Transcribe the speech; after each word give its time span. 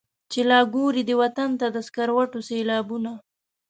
چي 0.31 0.41
لا 0.49 0.59
ګوري 0.73 1.03
دې 1.07 1.15
وطن 1.21 1.49
ته 1.59 1.67
د 1.75 1.77
سکروټو 1.87 2.39
سېلابونه. 2.49 3.11